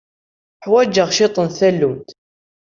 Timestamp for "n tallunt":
1.45-2.09